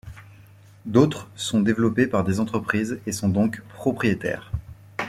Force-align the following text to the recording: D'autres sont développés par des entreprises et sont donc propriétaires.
D'autres 0.87 1.27
sont 1.35 1.61
développés 1.61 2.07
par 2.07 2.23
des 2.23 2.39
entreprises 2.39 2.99
et 3.05 3.11
sont 3.11 3.29
donc 3.29 3.61
propriétaires. 3.75 4.51